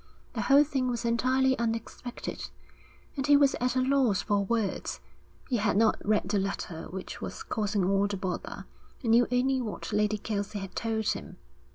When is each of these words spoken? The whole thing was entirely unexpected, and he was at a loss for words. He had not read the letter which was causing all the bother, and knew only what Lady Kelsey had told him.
The 0.33 0.41
whole 0.41 0.63
thing 0.63 0.87
was 0.89 1.05
entirely 1.05 1.55
unexpected, 1.59 2.49
and 3.15 3.27
he 3.27 3.37
was 3.37 3.53
at 3.61 3.75
a 3.75 3.81
loss 3.81 4.23
for 4.23 4.43
words. 4.43 4.99
He 5.47 5.57
had 5.57 5.77
not 5.77 6.03
read 6.03 6.29
the 6.29 6.39
letter 6.39 6.87
which 6.89 7.21
was 7.21 7.43
causing 7.43 7.83
all 7.87 8.07
the 8.07 8.17
bother, 8.17 8.65
and 9.03 9.11
knew 9.11 9.27
only 9.31 9.61
what 9.61 9.93
Lady 9.93 10.17
Kelsey 10.17 10.57
had 10.57 10.75
told 10.75 11.07
him. 11.09 11.37